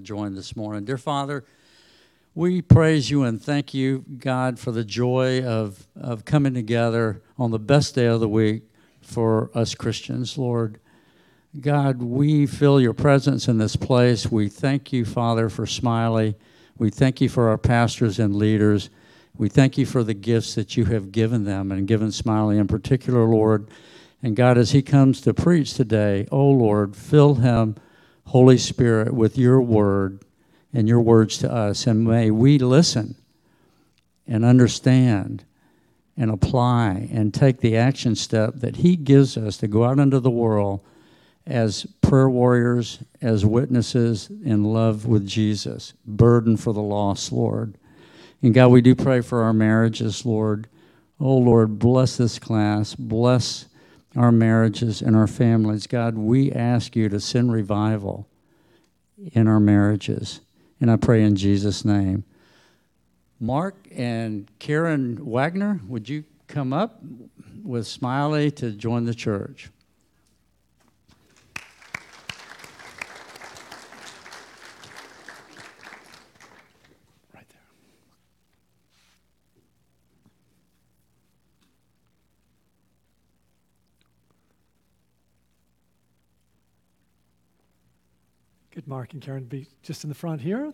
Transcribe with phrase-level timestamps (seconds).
[0.00, 0.84] join this morning.
[0.84, 1.44] Dear Father,
[2.34, 7.50] we praise you and thank you, God, for the joy of, of coming together on
[7.50, 8.62] the best day of the week
[9.00, 10.78] for us Christians, Lord.
[11.60, 14.30] God, we feel your presence in this place.
[14.30, 16.36] We thank you, Father, for Smiley.
[16.76, 18.90] We thank you for our pastors and leaders.
[19.36, 22.68] We thank you for the gifts that you have given them and given Smiley in
[22.68, 23.68] particular, Lord.
[24.22, 27.76] And God, as he comes to preach today, oh Lord, fill him,
[28.28, 30.20] Holy Spirit, with your word
[30.74, 31.86] and your words to us.
[31.86, 33.14] And may we listen
[34.26, 35.44] and understand
[36.14, 40.20] and apply and take the action step that He gives us to go out into
[40.20, 40.80] the world
[41.46, 47.78] as prayer warriors, as witnesses in love with Jesus, burden for the lost, Lord.
[48.42, 50.68] And God, we do pray for our marriages, Lord.
[51.18, 53.64] Oh, Lord, bless this class, bless
[54.16, 55.86] our marriages and our families.
[55.86, 58.26] God, we ask you to send revival
[59.32, 60.40] in our marriages.
[60.80, 62.24] And I pray in Jesus' name.
[63.40, 67.00] Mark and Karen Wagner, would you come up
[67.62, 69.70] with Smiley to join the church?
[88.86, 90.72] Mark and Karen, be just in the front here.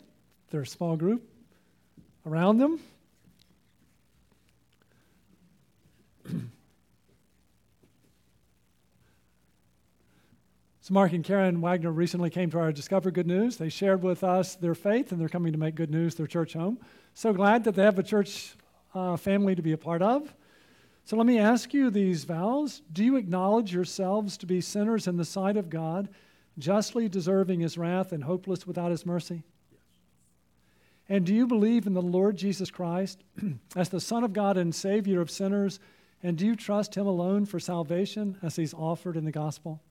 [0.51, 1.23] They're a small group
[2.27, 2.81] around them.
[10.85, 13.57] So, Mark and Karen Wagner recently came to our Discover Good News.
[13.57, 16.53] They shared with us their faith, and they're coming to make good news their church
[16.53, 16.79] home.
[17.15, 18.55] So glad that they have a church
[18.95, 20.35] uh, family to be a part of.
[21.07, 25.17] So, let me ask you these vows Do you acknowledge yourselves to be sinners in
[25.17, 26.11] the sight of God,
[26.59, 29.43] justly deserving his wrath and hopeless without his mercy?
[31.09, 33.23] And do you believe in the Lord Jesus Christ
[33.77, 35.79] as the Son of God and Savior of sinners?
[36.23, 39.83] And do you trust him alone for salvation as he's offered in the gospel?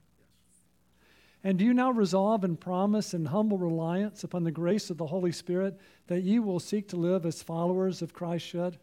[1.43, 5.07] And do you now resolve and promise in humble reliance upon the grace of the
[5.07, 5.77] Holy Spirit
[6.07, 8.77] that you will seek to live as followers of Christ should?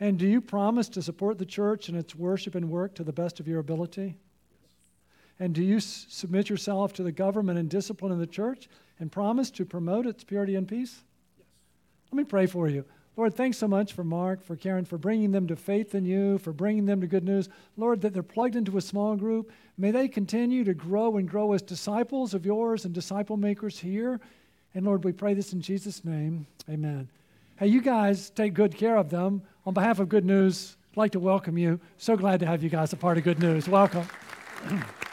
[0.00, 3.12] And do you promise to support the church in its worship and work to the
[3.12, 4.16] best of your ability?
[5.40, 8.68] And do you s- submit yourself to the government and discipline of the church
[8.98, 11.02] and promise to promote its purity and peace?
[11.38, 11.46] Yes.
[12.10, 12.84] Let me pray for you.
[13.16, 16.38] Lord, thanks so much for Mark, for Karen, for bringing them to faith in you,
[16.38, 17.48] for bringing them to good news.
[17.76, 19.50] Lord, that they're plugged into a small group.
[19.76, 24.20] May they continue to grow and grow as disciples of yours and disciple makers here.
[24.72, 26.46] And Lord, we pray this in Jesus' name.
[26.70, 27.08] Amen.
[27.56, 29.42] Hey, you guys take good care of them.
[29.66, 31.80] On behalf of Good News, I'd like to welcome you.
[31.96, 33.68] So glad to have you guys a part of Good News.
[33.68, 34.06] Welcome.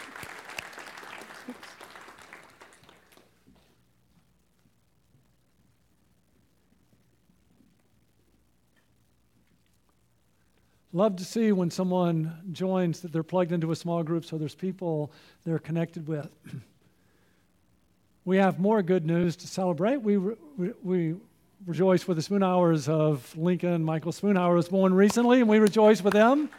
[10.95, 14.55] Love to see when someone joins that they're plugged into a small group so there's
[14.55, 15.11] people
[15.43, 16.29] they're connected with.
[18.23, 19.97] we have more good news to celebrate.
[19.97, 21.15] We, re- we,
[21.65, 23.83] rejoice with the Spoonhowers of Lincoln.
[23.83, 26.49] Michael Spoonhour was born recently, and we rejoice with them.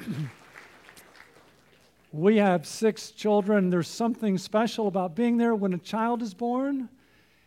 [2.12, 3.70] we have six children.
[3.70, 6.88] There's something special about being there when a child is born.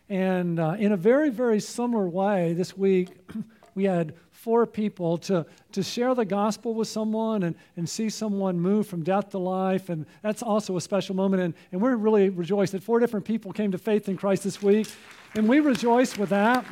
[0.08, 3.10] And uh, in a very, very similar way, this week
[3.74, 8.60] we had four people to, to share the gospel with someone and, and see someone
[8.60, 9.88] move from death to life.
[9.88, 11.42] And that's also a special moment.
[11.42, 14.62] And, and we're really rejoiced that four different people came to faith in Christ this
[14.62, 14.86] week.
[15.34, 16.64] And we rejoice with that.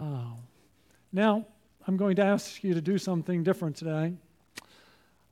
[0.00, 0.32] Oh.
[1.12, 1.46] Now,
[1.86, 4.14] I'm going to ask you to do something different today.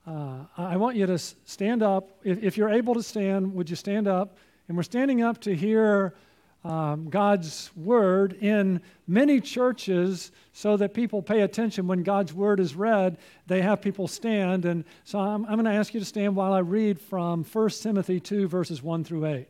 [0.07, 2.11] Uh, I want you to stand up.
[2.23, 4.37] If, if you're able to stand, would you stand up?
[4.69, 6.15] And we're standing up to hear
[6.63, 12.75] um, God's word in many churches so that people pay attention when God's word is
[12.75, 13.17] read.
[13.47, 14.65] They have people stand.
[14.65, 17.69] And so I'm, I'm going to ask you to stand while I read from 1
[17.69, 19.47] Timothy 2, verses 1 through 8.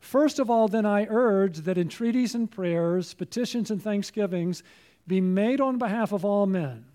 [0.00, 4.62] First of all, then I urge that entreaties and prayers, petitions and thanksgivings
[5.06, 6.86] be made on behalf of all men,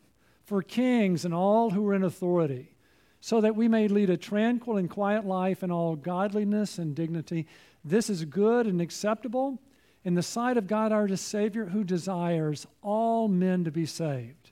[0.44, 2.76] for kings and all who are in authority,
[3.22, 7.48] so that we may lead a tranquil and quiet life in all godliness and dignity.
[7.86, 9.60] This is good and acceptable
[10.04, 14.52] in the sight of God our Savior, who desires all men to be saved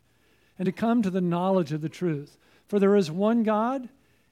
[0.60, 2.38] and to come to the knowledge of the truth.
[2.68, 3.90] For there is one God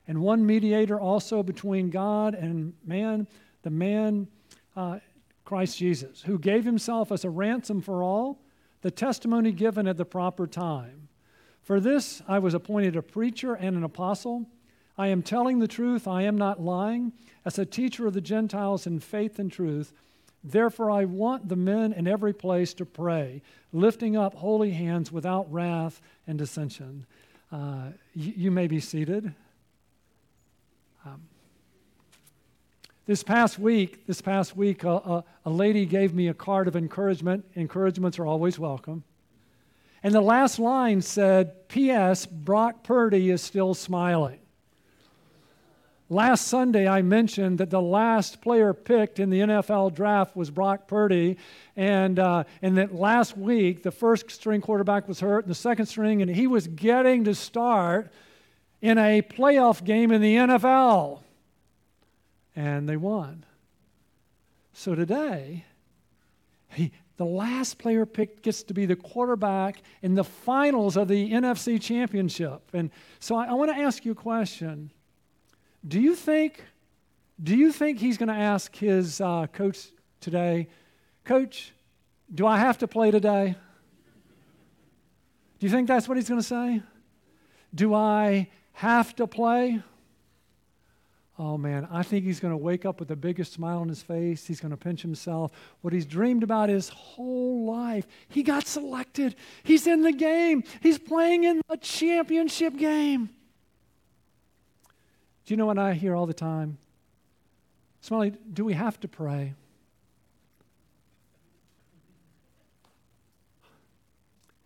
[0.07, 3.27] and one mediator also between God and man,
[3.63, 4.27] the man
[4.75, 4.99] uh,
[5.45, 8.39] Christ Jesus, who gave himself as a ransom for all,
[8.81, 11.07] the testimony given at the proper time.
[11.63, 14.47] For this I was appointed a preacher and an apostle.
[15.01, 17.11] I am telling the truth, I am not lying.
[17.43, 19.93] As a teacher of the Gentiles in faith and truth,
[20.43, 23.41] therefore I want the men in every place to pray,
[23.73, 27.07] lifting up holy hands without wrath and dissension.
[27.51, 29.33] Uh, you, you, may be seated.
[31.03, 31.23] Um,
[33.07, 37.43] this past week, this past week, a, a lady gave me a card of encouragement.
[37.55, 39.03] Encouragements are always welcome.
[40.03, 42.27] And the last line said, P.S.
[42.27, 44.40] Brock Purdy is still smiling.
[46.11, 50.85] Last Sunday, I mentioned that the last player picked in the NFL draft was Brock
[50.85, 51.37] Purdy,
[51.77, 55.85] and, uh, and that last week the first string quarterback was hurt, and the second
[55.85, 58.11] string, and he was getting to start
[58.81, 61.21] in a playoff game in the NFL.
[62.57, 63.45] And they won.
[64.73, 65.63] So today,
[66.73, 71.31] he, the last player picked gets to be the quarterback in the finals of the
[71.31, 72.63] NFC championship.
[72.73, 72.91] And
[73.21, 74.91] so I, I want to ask you a question.
[75.87, 76.63] Do you think,
[77.41, 79.87] do you think he's going to ask his uh, coach
[80.19, 80.67] today,
[81.23, 81.73] Coach,
[82.33, 83.55] do I have to play today?
[85.59, 86.81] Do you think that's what he's going to say?
[87.73, 89.81] Do I have to play?
[91.37, 94.01] Oh man, I think he's going to wake up with the biggest smile on his
[94.01, 94.45] face.
[94.45, 95.51] He's going to pinch himself.
[95.81, 98.07] What he's dreamed about his whole life.
[98.27, 99.35] He got selected.
[99.63, 100.63] He's in the game.
[100.81, 103.29] He's playing in a championship game.
[105.51, 106.77] Do you know what I hear all the time?
[107.99, 109.53] Smiley, do we have to pray?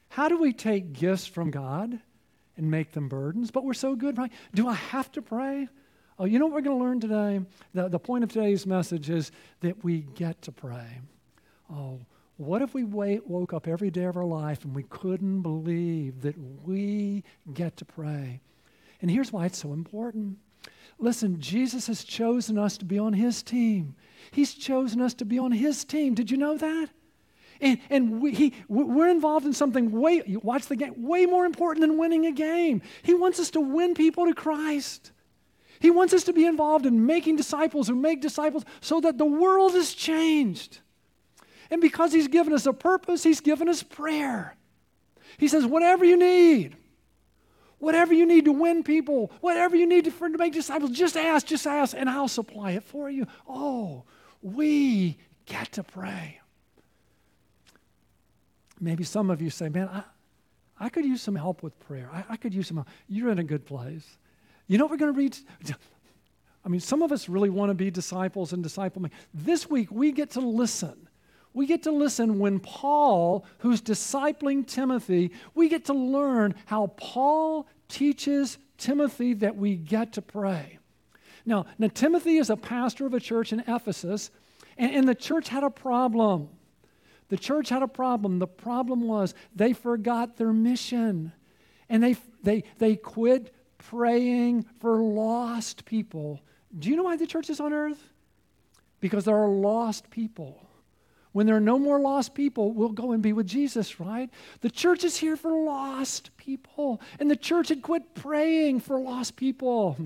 [0.09, 1.99] How do we take gifts from God
[2.55, 3.49] and make them burdens?
[3.49, 4.31] But we're so good, right?
[4.53, 5.67] Do I have to pray?
[6.19, 7.41] Oh, you know what we're going to learn today?
[7.73, 9.31] The, the point of today's message is
[9.61, 10.99] that we get to pray.
[11.73, 11.99] Oh,
[12.37, 16.21] what if we wait, woke up every day of our life and we couldn't believe
[16.21, 17.23] that we
[17.55, 18.39] get to pray?
[19.01, 20.37] And here's why it's so important.
[20.97, 23.95] Listen, Jesus has chosen us to be on his team.
[24.31, 26.13] He's chosen us to be on his team.
[26.13, 26.89] Did you know that?
[27.61, 31.81] And, and we, he, we're involved in something way, watch the game, way more important
[31.81, 32.81] than winning a game.
[33.03, 35.11] He wants us to win people to Christ.
[35.79, 39.25] He wants us to be involved in making disciples who make disciples so that the
[39.25, 40.79] world is changed.
[41.69, 44.55] And because He's given us a purpose, He's given us prayer.
[45.37, 46.77] He says, whatever you need,
[47.79, 51.17] whatever you need to win people, whatever you need to, for, to make disciples, just
[51.17, 53.27] ask, just ask, and I'll supply it for you.
[53.47, 54.03] Oh,
[54.41, 56.39] we get to pray.
[58.79, 60.03] Maybe some of you say, man, I,
[60.79, 62.09] I could use some help with prayer.
[62.11, 62.87] I, I could use some help.
[63.07, 64.17] You're in a good place.
[64.67, 65.37] You know what we're going to read?
[66.65, 70.11] I mean, some of us really want to be disciples and disciple This week, we
[70.11, 71.04] get to listen.
[71.55, 77.65] We get to listen when Paul, who's discipling Timothy, we get to learn how Paul
[77.87, 80.79] teaches Timothy that we get to pray.
[81.45, 84.31] Now, now Timothy is a pastor of a church in Ephesus,
[84.77, 86.49] and, and the church had a problem.
[87.29, 88.39] The church had a problem.
[88.39, 91.31] The problem was they forgot their mission
[91.87, 96.41] and they, they, they quit praying for lost people.
[96.77, 98.11] Do you know why the church is on earth?
[98.99, 100.64] Because there are lost people.
[101.35, 104.29] When there are no more lost people, we'll go and be with Jesus, right?
[104.61, 107.01] The church is here for lost people.
[107.19, 109.97] And the church had quit praying for lost people.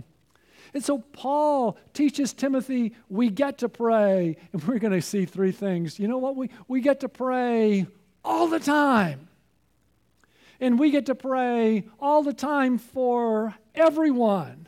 [0.73, 4.37] And so Paul teaches Timothy, we get to pray.
[4.51, 5.99] And we're going to see three things.
[5.99, 6.35] You know what?
[6.35, 7.85] We, we get to pray
[8.25, 9.27] all the time.
[10.59, 14.67] And we get to pray all the time for everyone.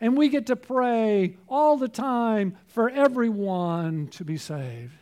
[0.00, 4.98] And we get to pray all the time for everyone to be saved.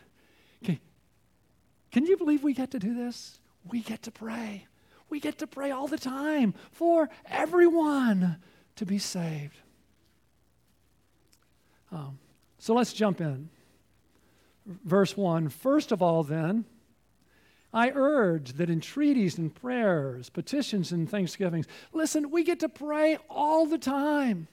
[1.92, 3.38] Can you believe we get to do this?
[3.70, 4.66] We get to pray.
[5.10, 8.38] We get to pray all the time for everyone
[8.76, 9.58] to be saved.
[11.92, 12.18] Um,
[12.58, 13.50] so let's jump in.
[14.66, 16.64] Verse 1 First of all, then,
[17.74, 23.66] I urge that entreaties and prayers, petitions and thanksgivings, listen, we get to pray all
[23.66, 24.48] the time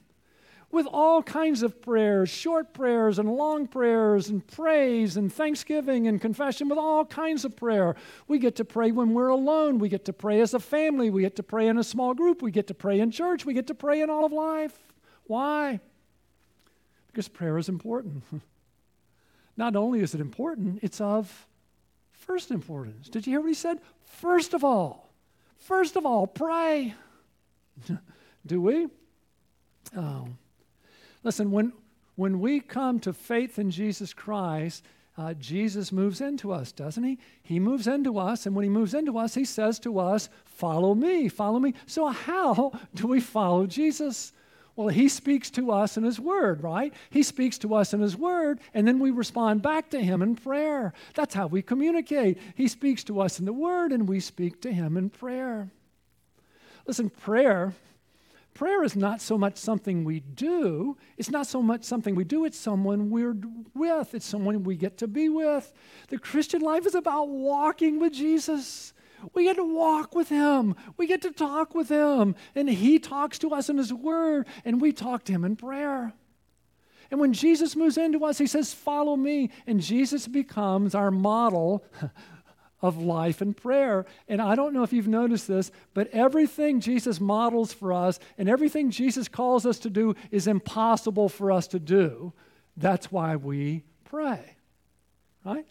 [0.72, 6.20] with all kinds of prayers, short prayers and long prayers, and praise and thanksgiving and
[6.20, 7.96] confession, with all kinds of prayer.
[8.28, 9.78] We get to pray when we're alone.
[9.78, 11.10] We get to pray as a family.
[11.10, 12.40] We get to pray in a small group.
[12.40, 13.44] We get to pray in church.
[13.44, 14.78] We get to pray in all of life.
[15.24, 15.80] Why?
[17.08, 18.22] Because prayer is important.
[19.56, 21.46] Not only is it important, it's of
[22.12, 23.08] first importance.
[23.08, 23.80] Did you hear what he said?
[24.04, 25.12] First of all,
[25.58, 26.94] first of all, pray.
[28.46, 28.86] Do we?
[29.96, 30.28] Oh.
[31.22, 31.72] Listen, when,
[32.16, 34.84] when we come to faith in Jesus Christ,
[35.18, 37.18] uh, Jesus moves into us, doesn't he?
[37.42, 40.94] He moves into us, and when he moves into us, he says to us, Follow
[40.94, 41.74] me, follow me.
[41.86, 44.32] So, how do we follow Jesus?
[44.76, 46.94] Well, he speaks to us in his word, right?
[47.10, 50.36] He speaks to us in his word, and then we respond back to him in
[50.36, 50.94] prayer.
[51.14, 52.38] That's how we communicate.
[52.54, 55.70] He speaks to us in the word, and we speak to him in prayer.
[56.86, 57.74] Listen, prayer.
[58.54, 60.96] Prayer is not so much something we do.
[61.16, 62.44] It's not so much something we do.
[62.44, 63.36] It's someone we're
[63.74, 64.14] with.
[64.14, 65.72] It's someone we get to be with.
[66.08, 68.92] The Christian life is about walking with Jesus.
[69.34, 70.74] We get to walk with Him.
[70.96, 72.34] We get to talk with Him.
[72.54, 76.12] And He talks to us in His Word, and we talk to Him in prayer.
[77.10, 79.50] And when Jesus moves into us, He says, Follow me.
[79.66, 81.84] And Jesus becomes our model
[82.82, 84.06] of life and prayer.
[84.28, 88.48] And I don't know if you've noticed this, but everything Jesus models for us and
[88.48, 92.32] everything Jesus calls us to do is impossible for us to do.
[92.76, 94.56] That's why we pray,
[95.44, 95.66] right?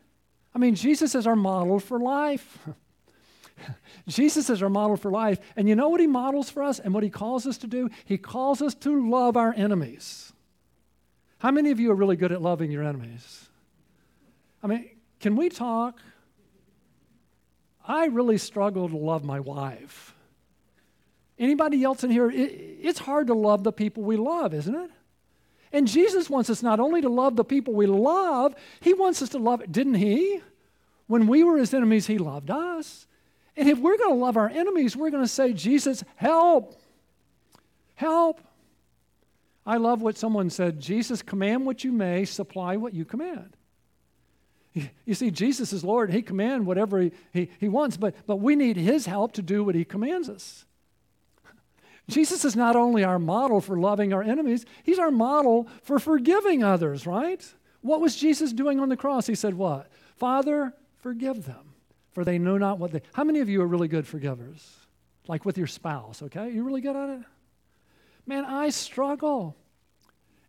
[0.54, 2.60] I mean, Jesus is our model for life.
[4.08, 5.40] Jesus is our model for life.
[5.56, 7.90] And you know what he models for us and what he calls us to do?
[8.06, 10.34] He calls us to love our enemies.
[11.40, 13.48] How many of you are really good at loving your enemies?
[14.62, 14.90] I mean,
[15.20, 16.00] can we talk?
[17.90, 20.14] I really struggle to love my wife.
[21.40, 22.30] Anybody else in here?
[22.30, 22.36] It,
[22.82, 24.92] it's hard to love the people we love, isn't it?
[25.74, 29.30] And Jesus wants us not only to love the people we love, He wants us
[29.30, 30.40] to love, didn't He?
[31.08, 33.08] When we were His enemies, He loved us.
[33.58, 36.80] And if we're going to love our enemies, we're going to say, Jesus, help.
[37.96, 38.40] Help.
[39.66, 43.56] I love what someone said Jesus, command what you may, supply what you command.
[45.06, 46.12] You see, Jesus is Lord.
[46.12, 49.64] He commands whatever he, he, he wants, but, but we need His help to do
[49.64, 50.66] what He commands us.
[52.08, 56.64] Jesus is not only our model for loving our enemies, He's our model for forgiving
[56.64, 57.44] others, right?
[57.82, 59.28] What was Jesus doing on the cross?
[59.28, 59.90] He said, What?
[60.16, 61.70] Father, forgive them
[62.12, 63.02] for they know not what they.
[63.14, 64.76] How many of you are really good forgivers?
[65.28, 66.50] Like with your spouse, okay?
[66.50, 67.22] You really good at it?
[68.26, 69.56] Man, I struggle.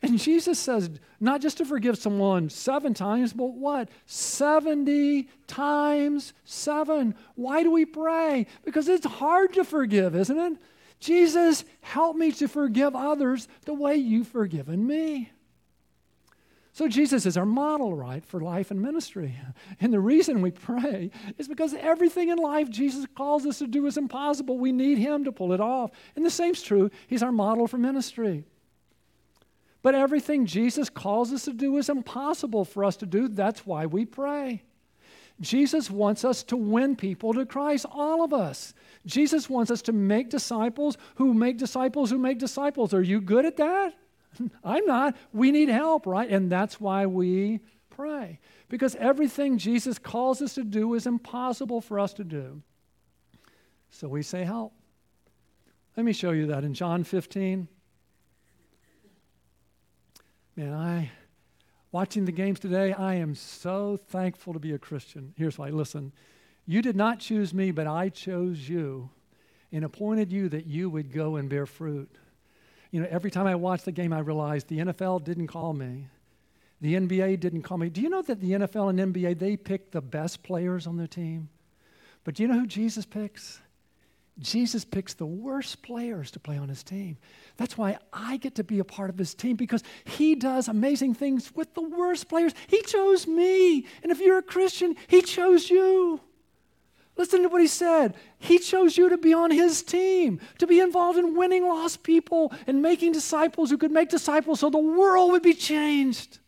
[0.02, 3.90] And Jesus says, not just to forgive someone seven times, but what?
[4.07, 7.14] 70 times seven.
[7.35, 8.47] Why do we pray?
[8.64, 10.59] Because it's hard to forgive, isn't it?
[11.00, 15.30] Jesus, help me to forgive others the way you've forgiven me.
[16.73, 19.37] So Jesus is our model, right, for life and ministry.
[19.80, 23.87] And the reason we pray is because everything in life Jesus calls us to do
[23.87, 24.59] is impossible.
[24.59, 25.90] We need Him to pull it off.
[26.16, 26.90] And the same's true.
[27.07, 28.45] He's our model for ministry.
[29.82, 33.28] But everything Jesus calls us to do is impossible for us to do.
[33.28, 34.62] That's why we pray.
[35.40, 38.75] Jesus wants us to win people to Christ, all of us.
[39.06, 42.92] Jesus wants us to make disciples who make disciples who make disciples.
[42.92, 43.94] Are you good at that?
[44.64, 45.16] I'm not.
[45.32, 46.28] We need help, right?
[46.28, 48.38] And that's why we pray.
[48.68, 52.62] Because everything Jesus calls us to do is impossible for us to do.
[53.90, 54.75] So we say, Help.
[55.96, 57.66] Let me show you that in John 15.
[60.57, 61.11] Man, I,
[61.92, 65.35] watching the games today, I am so thankful to be a Christian.
[65.37, 66.12] Here's why listen,
[66.66, 69.11] you did not choose me, but I chose you
[69.73, 72.11] and appointed you that you would go and bear fruit
[72.90, 76.09] you know, every time I watch the game, I realize the NFL didn't call me.
[76.80, 77.88] The NBA didn't call me.
[77.88, 81.07] Do you know that the NFL and NBA, they pick the best players on their
[81.07, 81.49] team?
[82.25, 83.61] But do you know who Jesus picks?
[84.38, 87.18] Jesus picks the worst players to play on his team.
[87.56, 91.14] That's why I get to be a part of his team because he does amazing
[91.14, 92.54] things with the worst players.
[92.68, 93.87] He chose me.
[94.02, 96.20] And if you're a Christian, he chose you.
[97.16, 98.14] Listen to what he said.
[98.38, 102.50] He chose you to be on his team, to be involved in winning lost people
[102.66, 106.38] and making disciples who could make disciples so the world would be changed.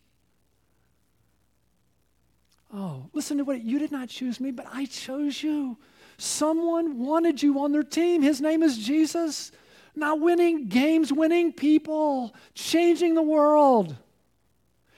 [2.72, 5.76] Oh, listen to what you did not choose me, but I chose you.
[6.16, 8.22] Someone wanted you on their team.
[8.22, 9.52] His name is Jesus.
[9.94, 13.94] Not winning games, winning people, changing the world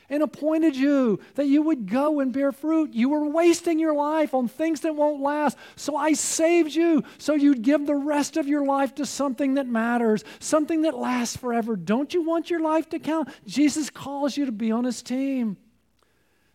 [0.09, 2.93] and appointed you that you would go and bear fruit.
[2.93, 5.57] You were wasting your life on things that won't last.
[5.77, 9.67] So I saved you so you'd give the rest of your life to something that
[9.67, 11.75] matters, something that lasts forever.
[11.75, 13.29] Don't you want your life to count?
[13.47, 15.57] Jesus calls you to be on his team.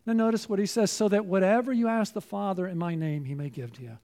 [0.09, 3.25] Now, notice what he says so that whatever you ask the Father in my name,
[3.25, 3.99] he may give to you.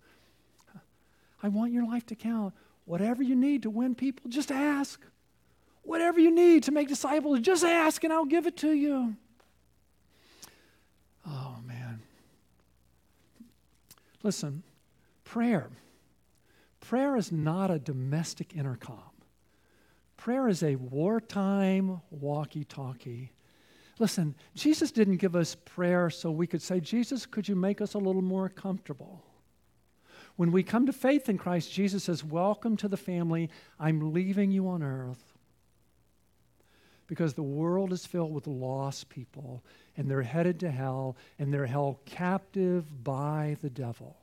[1.42, 2.54] I want your life to count.
[2.86, 5.02] Whatever you need to win people, just ask.
[5.82, 9.16] Whatever you need to make disciples, just ask and I'll give it to you.
[11.28, 12.04] Oh, man.
[14.22, 14.62] Listen,
[15.24, 15.72] prayer.
[16.82, 19.10] Prayer is not a domestic intercom.
[20.18, 23.32] Prayer is a wartime walkie talkie.
[23.98, 27.94] Listen, Jesus didn't give us prayer so we could say, Jesus, could you make us
[27.94, 29.24] a little more comfortable?
[30.36, 33.50] When we come to faith in Christ, Jesus says, Welcome to the family.
[33.80, 35.24] I'm leaving you on earth.
[37.08, 39.64] because the world is filled with lost people
[39.96, 44.18] and they're headed to hell and they're held captive by the devil.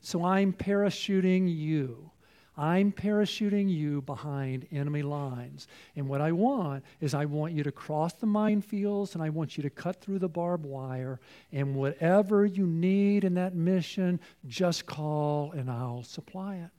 [0.00, 2.10] So I'm parachuting you.
[2.58, 5.68] I'm parachuting you behind enemy lines.
[5.94, 9.56] And what I want is I want you to cross the minefields and I want
[9.56, 11.20] you to cut through the barbed wire.
[11.52, 16.70] And whatever you need in that mission, just call and I'll supply it.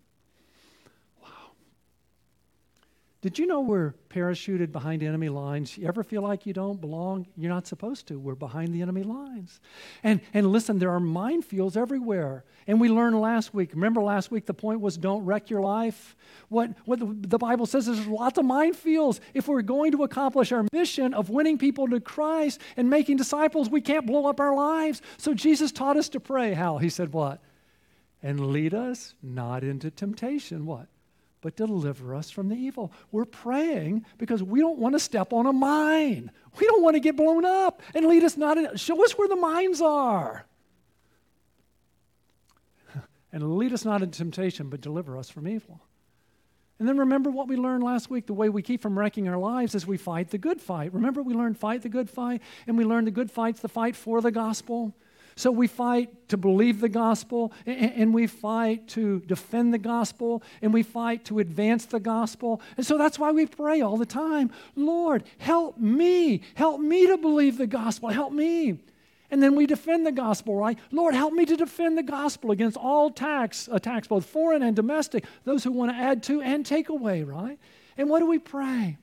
[3.21, 5.77] Did you know we're parachuted behind enemy lines?
[5.77, 7.27] You ever feel like you don't belong?
[7.35, 8.17] You're not supposed to.
[8.17, 9.59] We're behind the enemy lines.
[10.03, 12.45] And, and listen, there are minefields everywhere.
[12.65, 16.15] And we learned last week, remember last week the point was don't wreck your life?
[16.47, 19.19] What, what the, the Bible says is there's lots of minefields.
[19.33, 23.69] If we're going to accomplish our mission of winning people to Christ and making disciples,
[23.69, 25.01] we can't blow up our lives.
[25.17, 26.53] So Jesus taught us to pray.
[26.53, 26.77] How?
[26.77, 27.41] He said, what?
[28.23, 30.65] And lead us not into temptation.
[30.65, 30.87] What?
[31.41, 32.91] But deliver us from the evil.
[33.11, 36.31] We're praying because we don't want to step on a mine.
[36.59, 39.27] We don't want to get blown up and lead us not in, show us where
[39.27, 40.45] the mines are.
[43.31, 45.81] and lead us not into temptation, but deliver us from evil.
[46.79, 49.37] And then remember what we learned last week the way we keep from wrecking our
[49.37, 50.93] lives is we fight the good fight.
[50.93, 53.97] Remember, we learned fight the good fight, and we learned the good fight's the fight
[53.97, 54.95] for the gospel.
[55.39, 60.73] So we fight to believe the gospel, and we fight to defend the gospel, and
[60.73, 62.61] we fight to advance the gospel.
[62.75, 66.41] And so that's why we pray all the time Lord, help me.
[66.55, 68.09] Help me to believe the gospel.
[68.09, 68.79] Help me.
[69.31, 70.77] And then we defend the gospel, right?
[70.91, 75.23] Lord, help me to defend the gospel against all tax attacks, both foreign and domestic,
[75.45, 77.57] those who want to add to and take away, right?
[77.97, 78.97] And what do we pray?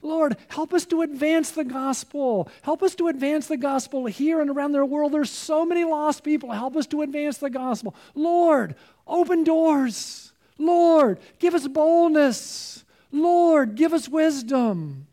[0.00, 2.48] Lord, help us to advance the gospel.
[2.62, 5.12] Help us to advance the gospel here and around the world.
[5.12, 6.52] There's so many lost people.
[6.52, 7.94] Help us to advance the gospel.
[8.14, 8.76] Lord,
[9.06, 10.32] open doors.
[10.56, 12.84] Lord, give us boldness.
[13.10, 15.06] Lord, give us wisdom.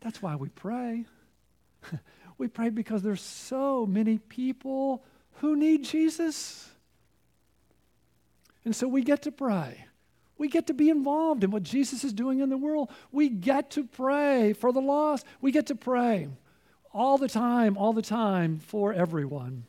[0.00, 1.04] That's why we pray.
[2.38, 5.02] We pray because there's so many people
[5.40, 6.70] who need Jesus.
[8.64, 9.87] And so we get to pray.
[10.38, 12.90] We get to be involved in what Jesus is doing in the world.
[13.10, 15.26] We get to pray for the lost.
[15.40, 16.28] We get to pray
[16.94, 19.64] all the time, all the time for everyone.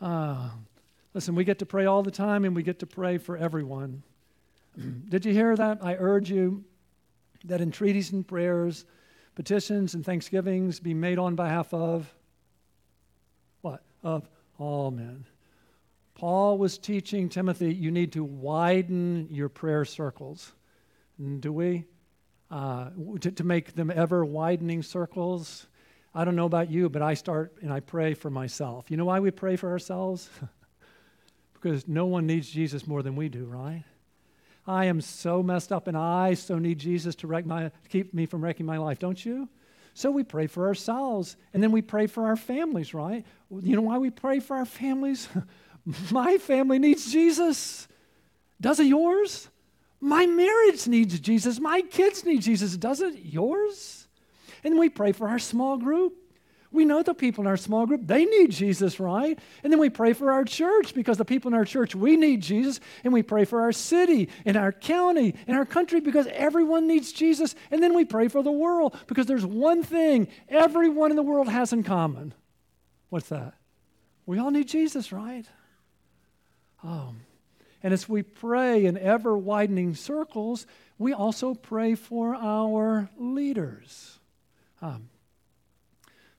[0.00, 0.50] Uh,
[1.14, 4.02] listen, we get to pray all the time and we get to pray for everyone.
[5.08, 5.78] Did you hear that?
[5.80, 6.64] I urge you
[7.44, 8.84] that entreaties and prayers,
[9.36, 12.12] petitions and thanksgivings be made on behalf of
[13.60, 13.82] what?
[14.02, 14.28] Of
[14.58, 15.24] all men.
[16.16, 20.50] Paul was teaching Timothy, you need to widen your prayer circles.
[21.40, 21.84] Do we?
[22.50, 22.88] Uh,
[23.20, 25.66] to, to make them ever widening circles.
[26.14, 28.90] I don't know about you, but I start and I pray for myself.
[28.90, 30.30] You know why we pray for ourselves?
[31.52, 33.84] because no one needs Jesus more than we do, right?
[34.66, 38.24] I am so messed up and I so need Jesus to wreck my, keep me
[38.24, 39.50] from wrecking my life, don't you?
[39.92, 43.26] So we pray for ourselves and then we pray for our families, right?
[43.50, 45.28] You know why we pray for our families?
[46.10, 47.86] My family needs Jesus.
[48.60, 49.48] Does it yours?
[50.00, 51.60] My marriage needs Jesus.
[51.60, 52.76] My kids need Jesus.
[52.76, 54.08] Does it yours?
[54.64, 56.14] And we pray for our small group.
[56.72, 59.38] We know the people in our small group, they need Jesus, right?
[59.62, 62.42] And then we pray for our church because the people in our church, we need
[62.42, 62.80] Jesus.
[63.04, 67.12] And we pray for our city and our county and our country because everyone needs
[67.12, 67.54] Jesus.
[67.70, 71.48] And then we pray for the world because there's one thing everyone in the world
[71.48, 72.34] has in common.
[73.08, 73.54] What's that?
[74.26, 75.46] We all need Jesus, right?
[76.86, 77.14] Oh.
[77.82, 80.66] And as we pray in ever widening circles,
[80.98, 84.18] we also pray for our leaders.
[84.80, 85.08] Um,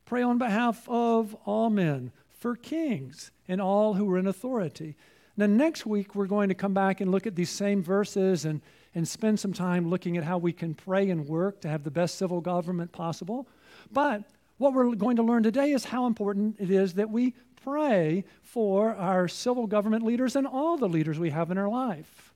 [0.06, 4.96] pray on behalf of all men, for kings, and all who are in authority.
[5.36, 8.62] Now, next week, we're going to come back and look at these same verses and,
[8.96, 11.92] and spend some time looking at how we can pray and work to have the
[11.92, 13.48] best civil government possible.
[13.92, 14.24] But
[14.58, 17.36] what we're going to learn today is how important it is that we
[17.68, 22.34] pray for our civil government leaders and all the leaders we have in our life.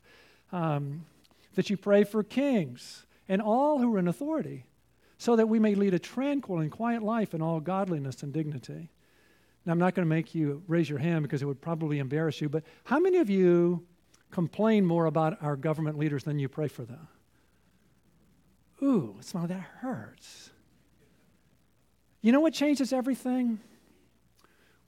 [0.52, 1.06] Um,
[1.56, 4.66] that you pray for kings and all who are in authority,
[5.18, 8.90] so that we may lead a tranquil and quiet life in all godliness and dignity.
[9.66, 12.42] Now, I'm not going to make you raise your hand because it would probably embarrass
[12.42, 13.86] you, but how many of you
[14.32, 17.08] complain more about our government leaders than you pray for them?
[18.84, 20.50] Ooh, that hurts.
[22.22, 23.60] You know what changes everything?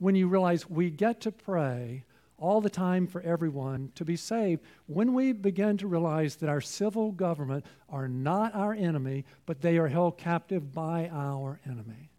[0.04, 2.04] When you realize we get to pray
[2.38, 6.60] all the time for everyone to be saved, when we begin to realize that our
[6.60, 12.10] civil government are not our enemy, but they are held captive by our enemy.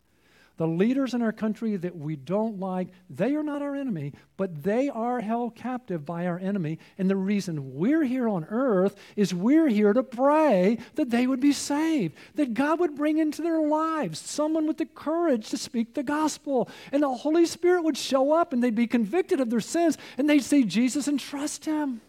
[0.56, 4.62] The leaders in our country that we don't like, they are not our enemy, but
[4.62, 6.78] they are held captive by our enemy.
[6.96, 11.40] And the reason we're here on earth is we're here to pray that they would
[11.40, 15.94] be saved, that God would bring into their lives someone with the courage to speak
[15.94, 19.60] the gospel, and the Holy Spirit would show up and they'd be convicted of their
[19.60, 22.00] sins and they'd see Jesus and trust Him.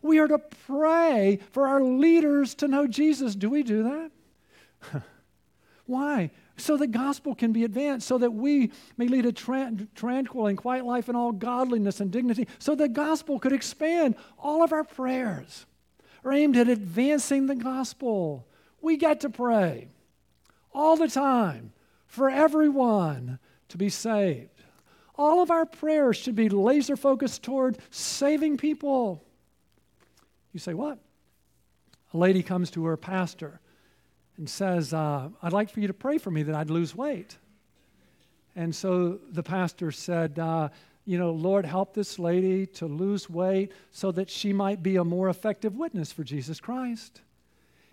[0.00, 3.34] We are to pray for our leaders to know Jesus.
[3.34, 5.02] Do we do that?
[5.86, 6.30] Why?
[6.56, 10.56] So the gospel can be advanced, so that we may lead a tran- tranquil and
[10.56, 14.16] quiet life in all godliness and dignity, so the gospel could expand.
[14.38, 15.66] All of our prayers
[16.24, 18.46] are aimed at advancing the gospel.
[18.80, 19.88] We get to pray
[20.72, 21.72] all the time
[22.06, 23.38] for everyone
[23.68, 24.62] to be saved.
[25.14, 29.22] All of our prayers should be laser focused toward saving people.
[30.52, 30.98] You say, What?
[32.14, 33.60] A lady comes to her pastor
[34.38, 37.36] and says, uh, I'd like for you to pray for me that I'd lose weight.
[38.54, 40.70] And so the pastor said, uh,
[41.04, 45.04] You know, Lord, help this lady to lose weight so that she might be a
[45.04, 47.20] more effective witness for Jesus Christ.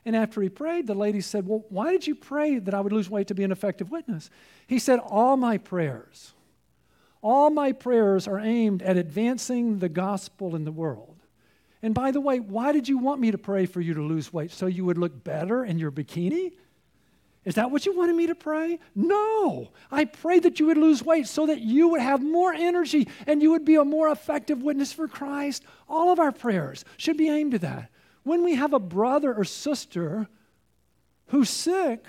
[0.06, 2.94] And after he prayed, the lady said, Well, why did you pray that I would
[2.94, 4.30] lose weight to be an effective witness?
[4.68, 6.34] He said, All my prayers,
[7.22, 11.13] all my prayers are aimed at advancing the gospel in the world.
[11.84, 14.32] And by the way, why did you want me to pray for you to lose
[14.32, 14.52] weight?
[14.52, 16.54] So you would look better in your bikini?
[17.44, 18.80] Is that what you wanted me to pray?
[18.96, 19.70] No.
[19.92, 23.42] I prayed that you would lose weight so that you would have more energy and
[23.42, 25.66] you would be a more effective witness for Christ.
[25.90, 27.92] All of our prayers should be aimed at that.
[28.24, 30.30] When we have a brother or sister
[31.28, 32.06] who's sick,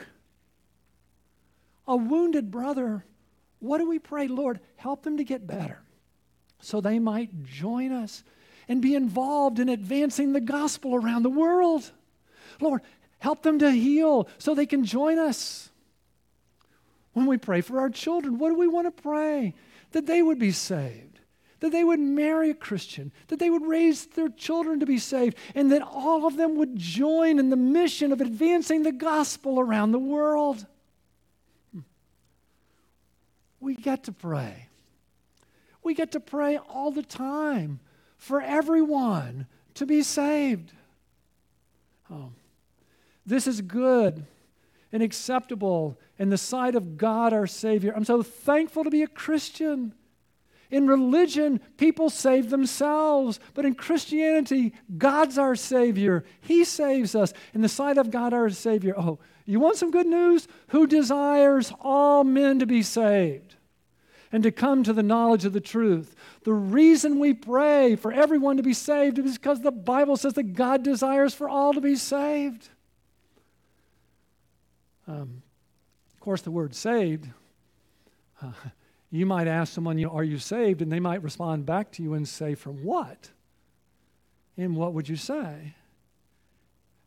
[1.88, 3.04] a wounded brother,
[3.58, 4.28] what do we pray?
[4.28, 5.80] Lord, help them to get better
[6.60, 8.22] so they might join us
[8.68, 11.90] and be involved in advancing the gospel around the world.
[12.60, 12.82] Lord,
[13.18, 15.70] help them to heal so they can join us.
[17.12, 19.54] When we pray for our children, what do we want to pray?
[19.92, 21.20] That they would be saved,
[21.60, 25.36] that they would marry a Christian, that they would raise their children to be saved,
[25.54, 29.92] and that all of them would join in the mission of advancing the gospel around
[29.92, 30.66] the world.
[33.60, 34.68] We get to pray.
[35.82, 37.78] We get to pray all the time
[38.24, 40.72] for everyone to be saved.
[42.10, 42.30] Oh,
[43.26, 44.24] this is good
[44.92, 47.92] and acceptable in the sight of God our Savior.
[47.94, 49.92] I'm so thankful to be a Christian.
[50.70, 56.24] In religion, people save themselves, but in Christianity, God's our Savior.
[56.40, 57.34] He saves us.
[57.52, 60.48] In the sight of God our Savior, oh, you want some good news?
[60.68, 63.43] Who desires all men to be saved?
[64.34, 66.16] And to come to the knowledge of the truth.
[66.42, 70.54] The reason we pray for everyone to be saved is because the Bible says that
[70.54, 72.68] God desires for all to be saved.
[75.06, 75.44] Um,
[76.12, 77.28] of course, the word saved,
[78.42, 78.50] uh,
[79.12, 80.82] you might ask someone, Are you saved?
[80.82, 83.30] And they might respond back to you and say, From what?
[84.56, 85.76] And what would you say?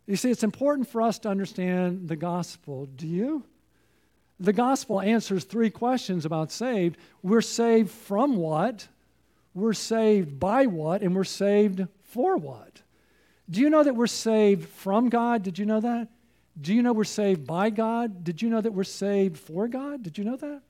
[0.05, 2.85] You see, it's important for us to understand the gospel.
[2.85, 3.43] Do you?
[4.39, 6.97] The gospel answers three questions about saved.
[7.23, 8.87] We're saved from what?
[9.53, 11.01] We're saved by what?
[11.01, 12.81] And we're saved for what?
[13.49, 15.41] Do you know that we're saved from God?
[15.41, 16.09] Did you know that?
[16.59, 18.23] Do you know we're saved by God?
[18.23, 20.03] Did you know that we're saved for God?
[20.03, 20.61] Did you know that?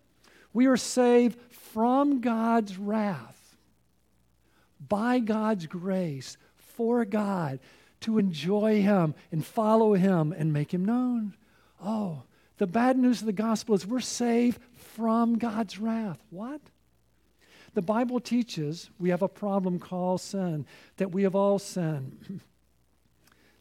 [0.54, 3.58] We are saved from God's wrath,
[4.88, 7.60] by God's grace, for God,
[8.02, 11.36] to enjoy Him and follow Him and make Him known.
[11.84, 12.24] Oh,
[12.58, 16.20] the bad news of the gospel is we're saved from God's wrath.
[16.30, 16.62] What?
[17.74, 20.66] The Bible teaches we have a problem called sin,
[20.98, 22.42] that we have all sinned.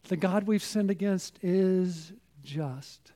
[0.07, 2.11] the God we've sinned against is
[2.43, 3.11] just.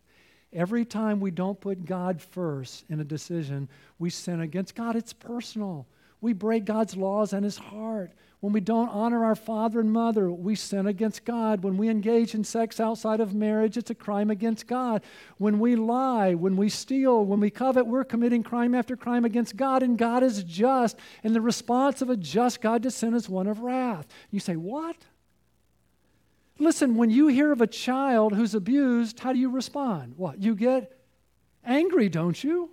[0.53, 4.95] Every time we don't put God first in a decision, we sin against God.
[4.95, 5.87] It's personal.
[6.21, 8.11] We break God's laws and His heart.
[8.41, 11.63] When we don't honor our father and mother, we sin against God.
[11.63, 15.03] When we engage in sex outside of marriage, it's a crime against God.
[15.37, 19.55] When we lie, when we steal, when we covet, we're committing crime after crime against
[19.57, 20.97] God, and God is just.
[21.23, 24.07] And the response of a just God to sin is one of wrath.
[24.31, 24.97] You say, What?
[26.57, 30.13] Listen, when you hear of a child who's abused, how do you respond?
[30.17, 30.41] What?
[30.41, 30.95] You get
[31.65, 32.69] angry, don't you?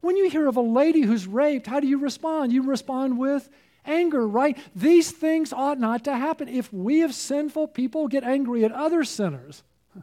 [0.00, 2.52] When you hear of a lady who's raped, how do you respond?
[2.52, 3.48] You respond with
[3.84, 4.58] anger, right?
[4.74, 6.48] These things ought not to happen.
[6.48, 9.62] If we, as sinful people, get angry at other sinners,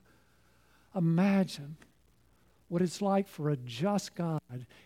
[0.95, 1.77] imagine
[2.69, 4.41] what it's like for a just God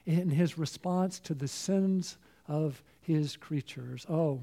[0.05, 2.17] in his response to the sins
[2.47, 4.05] of his creatures.
[4.09, 4.41] Oh,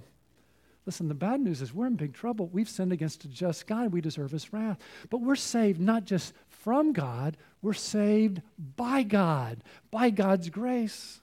[0.87, 2.49] listen, the bad news is we're in big trouble.
[2.53, 3.93] We've sinned against a just God.
[3.93, 4.79] We deserve his wrath.
[5.11, 6.33] But we're saved not just
[6.65, 8.41] from God, we're saved
[8.77, 11.21] by God, by God's grace.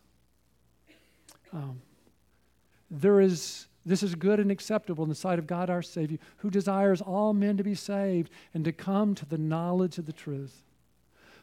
[1.51, 1.81] Um,
[2.91, 6.51] there is this is good and acceptable in the sight of God our Savior, who
[6.51, 10.61] desires all men to be saved and to come to the knowledge of the truth.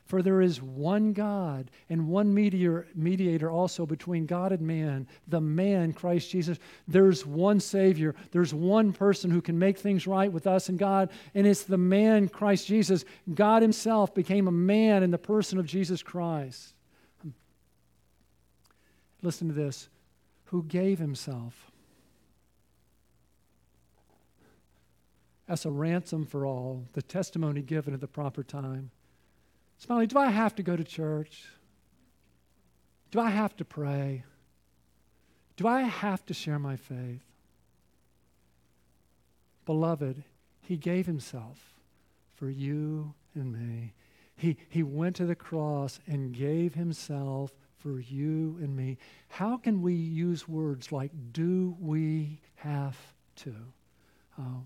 [0.08, 5.42] For there is one God and one mediator, mediator also between God and man, the
[5.42, 6.58] man, Christ Jesus.
[6.88, 8.14] There's one Savior.
[8.32, 11.76] There's one person who can make things right with us and God, and it's the
[11.76, 13.04] man, Christ Jesus.
[13.34, 16.72] God Himself became a man in the person of Jesus Christ.
[19.20, 19.90] Listen to this
[20.46, 21.70] who gave Himself
[25.46, 28.90] as a ransom for all, the testimony given at the proper time.
[29.78, 31.44] Smiley, do I have to go to church?
[33.10, 34.24] Do I have to pray?
[35.56, 37.22] Do I have to share my faith?
[39.64, 40.24] Beloved,
[40.60, 41.80] He gave Himself
[42.34, 43.94] for you and me.
[44.36, 48.98] He, he went to the cross and gave Himself for you and me.
[49.28, 52.96] How can we use words like, do we have
[53.36, 53.54] to?
[54.38, 54.62] Oh,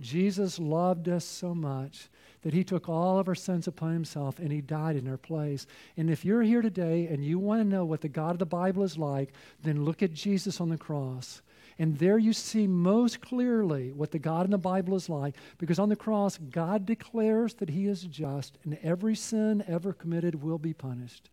[0.00, 2.08] Jesus loved us so much
[2.42, 5.66] that he took all of our sins upon himself and he died in our place.
[5.96, 8.46] And if you're here today and you want to know what the God of the
[8.46, 9.32] Bible is like,
[9.62, 11.42] then look at Jesus on the cross.
[11.78, 15.78] And there you see most clearly what the God in the Bible is like, because
[15.78, 20.58] on the cross, God declares that He is just, and every sin ever committed will
[20.58, 21.30] be punished.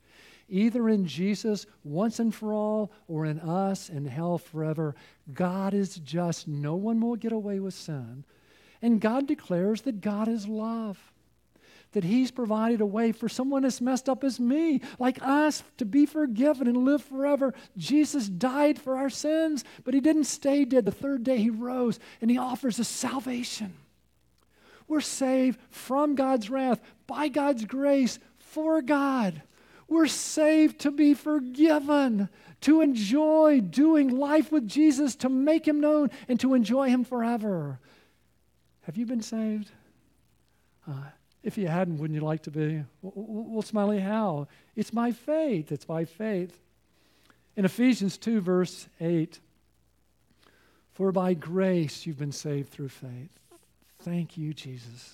[0.50, 4.96] Either in Jesus once and for all, or in us in hell forever.
[5.34, 6.48] God is just.
[6.48, 8.24] No one will get away with sin.
[8.82, 11.00] And God declares that God is love.
[11.94, 15.86] That He's provided a way for someone as messed up as me, like us, to
[15.86, 17.54] be forgiven and live forever.
[17.78, 20.86] Jesus died for our sins, but He didn't stay dead.
[20.86, 23.74] The third day He rose and He offers us salvation.
[24.88, 29.42] We're saved from God's wrath, by God's grace, for God.
[29.88, 32.30] We're saved to be forgiven,
[32.62, 37.80] to enjoy doing life with Jesus, to make Him known, and to enjoy Him forever.
[38.88, 39.70] Have you been saved?
[40.90, 40.94] Uh,
[41.44, 42.84] if you hadn't, wouldn't you like to be?
[43.04, 44.48] Well, Smiley, how?
[44.76, 45.72] It's by faith.
[45.72, 46.58] It's by faith.
[47.56, 49.40] In Ephesians 2, verse 8,
[50.94, 53.30] for by grace you've been saved through faith.
[54.00, 55.14] Thank you, Jesus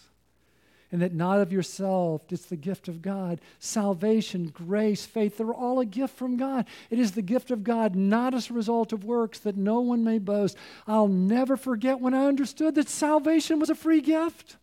[0.94, 3.42] and that not of yourself, it's the gift of God.
[3.58, 6.68] Salvation, grace, faith, they're all a gift from God.
[6.92, 10.04] It is the gift of God, not as a result of works, that no one
[10.04, 10.56] may boast.
[10.86, 14.58] I'll never forget when I understood that salvation was a free gift.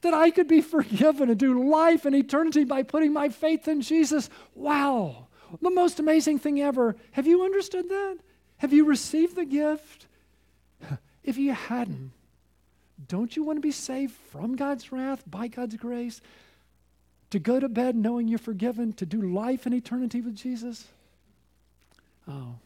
[0.00, 3.82] That I could be forgiven and do life and eternity by putting my faith in
[3.82, 4.28] Jesus.
[4.56, 5.28] Wow,
[5.60, 6.96] the most amazing thing ever.
[7.12, 8.18] Have you understood that?
[8.56, 10.06] Have you received the gift?
[11.22, 12.10] If you hadn't,
[13.08, 16.20] don't you want to be saved from God's wrath by God's grace?
[17.30, 20.86] To go to bed knowing you're forgiven, to do life in eternity with Jesus?
[22.28, 22.56] Oh.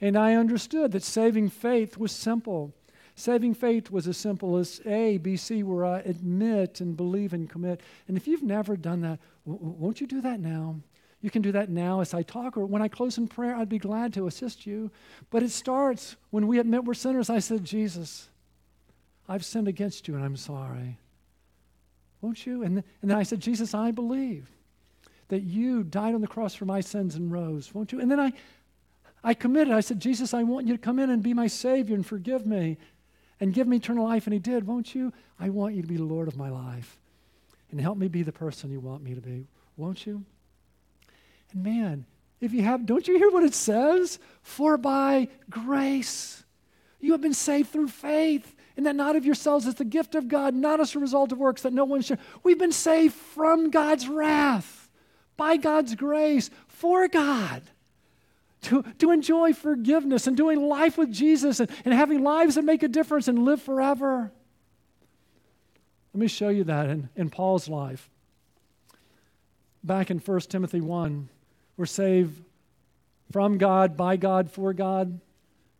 [0.00, 2.72] And I understood that saving faith was simple.
[3.16, 7.50] Saving faith was as simple as A, B, C, where I admit and believe and
[7.50, 7.80] commit.
[8.08, 10.76] And if you've never done that, won't you do that now?
[11.20, 13.68] You can do that now as I talk, or when I close in prayer, I'd
[13.68, 14.90] be glad to assist you.
[15.28, 17.28] But it starts when we admit we're sinners.
[17.28, 18.29] I said, Jesus,
[19.30, 20.98] I've sinned against you and I'm sorry.
[22.20, 22.64] Won't you?
[22.64, 24.50] And, and then I said, Jesus, I believe
[25.28, 27.72] that you died on the cross for my sins and rose.
[27.72, 28.00] Won't you?
[28.00, 28.32] And then I,
[29.22, 29.72] I committed.
[29.72, 32.44] I said, Jesus, I want you to come in and be my Savior and forgive
[32.44, 32.76] me
[33.38, 34.26] and give me eternal life.
[34.26, 34.66] And He did.
[34.66, 35.12] Won't you?
[35.38, 36.98] I want you to be the Lord of my life
[37.70, 39.46] and help me be the person you want me to be.
[39.76, 40.24] Won't you?
[41.52, 42.04] And man,
[42.40, 44.18] if you have, don't you hear what it says?
[44.42, 46.42] For by grace
[46.98, 50.28] you have been saved through faith and that not of yourselves is the gift of
[50.28, 52.18] God, not as a result of works that no one should.
[52.42, 54.88] We've been saved from God's wrath,
[55.36, 57.62] by God's grace, for God.
[58.64, 62.82] To, to enjoy forgiveness and doing life with Jesus and, and having lives that make
[62.82, 64.30] a difference and live forever.
[66.12, 68.10] Let me show you that in, in Paul's life.
[69.82, 71.28] Back in 1 Timothy 1,
[71.78, 72.42] we're saved
[73.32, 75.20] from God, by God, for God.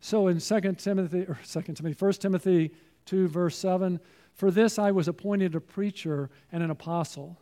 [0.01, 2.71] So in 2 Timothy, or 2 Timothy, 1 Timothy
[3.05, 3.99] 2, verse 7
[4.33, 7.37] For this I was appointed a preacher and an apostle.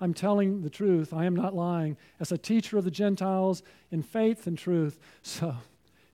[0.00, 4.02] I'm telling the truth, I am not lying, as a teacher of the Gentiles in
[4.02, 4.98] faith and truth.
[5.22, 5.54] So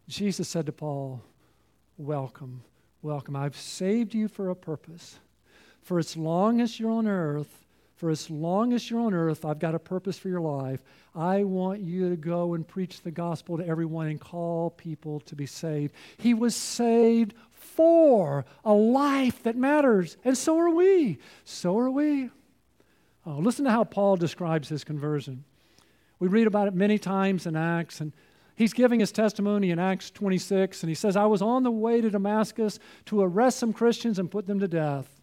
[0.09, 1.23] Jesus said to Paul,
[1.97, 2.63] Welcome,
[3.01, 3.37] welcome.
[3.37, 5.21] I've saved you for a purpose.
[5.83, 7.65] For as long as you're on earth,
[7.97, 10.83] for as long as you're on earth, I've got a purpose for your life.
[11.15, 15.35] I want you to go and preach the gospel to everyone and call people to
[15.35, 15.95] be saved.
[16.19, 20.19] He was saved for a life that matters.
[20.25, 21.19] And so are we.
[21.45, 22.29] So are we.
[23.25, 25.45] Oh, listen to how Paul describes his conversion.
[26.19, 28.13] We read about it many times in Acts, and
[28.57, 32.03] he's giving his testimony in Acts 26, and he says, I was on the way
[32.03, 35.16] to Damascus to arrest some Christians and put them to death.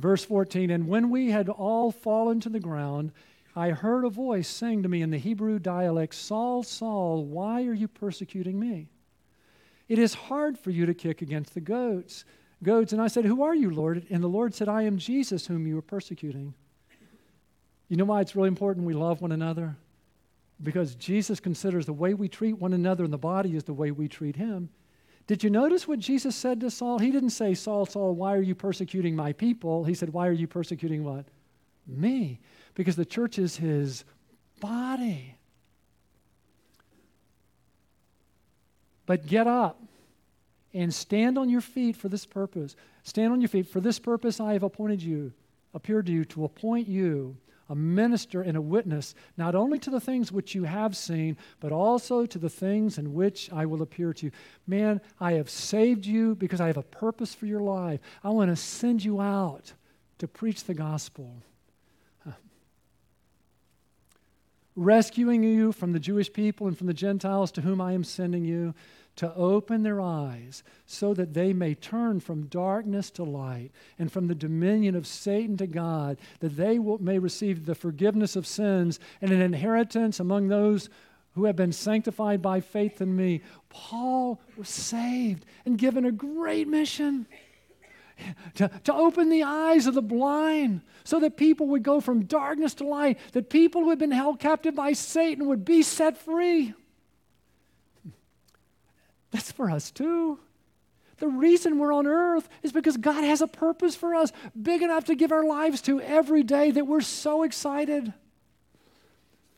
[0.00, 3.12] Verse 14, and when we had all fallen to the ground,
[3.54, 7.74] I heard a voice saying to me in the Hebrew dialect, Saul, Saul, why are
[7.74, 8.88] you persecuting me?
[9.88, 12.24] It is hard for you to kick against the goats.
[12.62, 12.94] Goats.
[12.94, 14.06] And I said, Who are you, Lord?
[14.08, 16.54] And the Lord said, I am Jesus, whom you are persecuting.
[17.88, 19.76] You know why it's really important we love one another?
[20.62, 23.90] Because Jesus considers the way we treat one another in the body is the way
[23.90, 24.70] we treat him.
[25.30, 26.98] Did you notice what Jesus said to Saul?
[26.98, 29.84] He didn't say, Saul, Saul, why are you persecuting my people?
[29.84, 31.24] He said, Why are you persecuting what?
[31.86, 32.40] Me.
[32.74, 34.04] Because the church is his
[34.58, 35.36] body.
[39.06, 39.80] But get up
[40.74, 42.74] and stand on your feet for this purpose.
[43.04, 43.68] Stand on your feet.
[43.68, 45.32] For this purpose I have appointed you,
[45.74, 47.36] appeared to you, to appoint you
[47.70, 51.70] a minister and a witness, not only to the things which you have seen, but
[51.70, 54.32] also to the things in which I will appear to you.
[54.66, 58.00] Man, I have saved you because I have a purpose for your life.
[58.24, 59.72] I want to send you out
[60.18, 61.32] to preach the gospel.
[64.76, 68.44] Rescuing you from the Jewish people and from the Gentiles to whom I am sending
[68.44, 68.74] you
[69.16, 74.28] to open their eyes so that they may turn from darkness to light and from
[74.28, 78.98] the dominion of Satan to God, that they will, may receive the forgiveness of sins
[79.20, 80.88] and an inheritance among those
[81.34, 83.42] who have been sanctified by faith in me.
[83.68, 87.26] Paul was saved and given a great mission.
[88.56, 92.74] To, to open the eyes of the blind so that people would go from darkness
[92.74, 96.74] to light, that people who had been held captive by Satan would be set free.
[99.30, 100.38] That's for us too.
[101.18, 105.04] The reason we're on earth is because God has a purpose for us big enough
[105.04, 108.12] to give our lives to every day that we're so excited.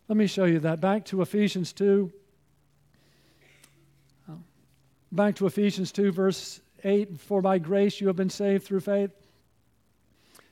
[0.09, 0.81] Let me show you that.
[0.81, 2.13] Back to Ephesians 2.
[5.13, 9.11] Back to Ephesians 2, verse 8 For by grace you have been saved through faith,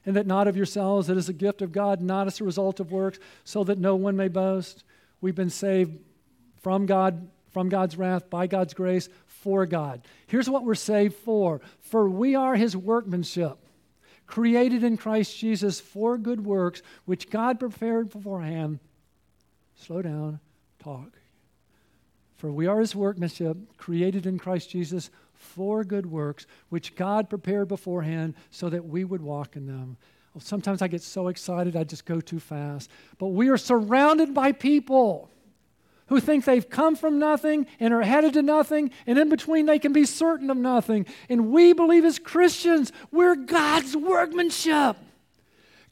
[0.06, 2.78] and that not of yourselves, it is a gift of God, not as a result
[2.78, 4.84] of works, so that no one may boast.
[5.20, 5.98] We've been saved
[6.62, 10.02] from God from God's wrath, by God's grace, for God.
[10.26, 13.58] Here's what we're saved for for we are his workmanship,
[14.26, 18.78] created in Christ Jesus for good works, which God prepared beforehand.
[19.74, 20.40] Slow down,
[20.78, 21.18] talk.
[22.36, 27.68] For we are his workmanship, created in Christ Jesus for good works, which God prepared
[27.68, 29.96] beforehand so that we would walk in them.
[30.38, 32.88] Sometimes I get so excited I just go too fast.
[33.18, 35.30] But we are surrounded by people
[36.10, 39.78] who think they've come from nothing and are headed to nothing, and in between they
[39.78, 41.06] can be certain of nothing.
[41.28, 44.96] And we believe as Christians, we're God's workmanship.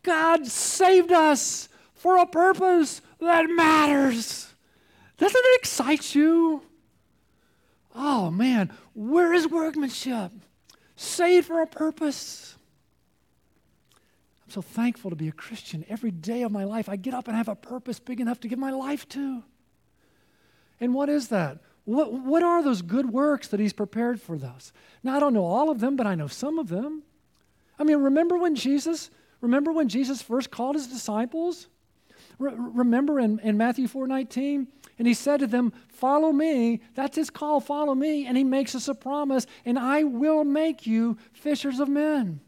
[0.02, 4.52] God saved us for a purpose that matters.
[5.18, 6.62] Doesn't it excite you?
[7.94, 10.33] Oh man, where is workmanship?
[10.96, 12.57] Saved for a purpose.
[14.44, 15.85] I'm so thankful to be a Christian.
[15.88, 18.48] Every day of my life, I get up and have a purpose big enough to
[18.48, 19.44] give my life to.
[20.81, 21.59] And what is that?
[21.85, 24.73] What, what are those good works that He's prepared for us?
[25.03, 27.03] Now, I don't know all of them, but I know some of them.
[27.79, 29.11] I mean, remember when Jesus,
[29.41, 31.69] remember when Jesus first called His disciples?
[32.38, 34.69] Re- remember in, in Matthew 4 19?
[34.99, 36.81] And he said to them, Follow me.
[36.95, 38.27] That's his call, follow me.
[38.27, 42.41] And he makes us a promise, and I will make you fishers of men.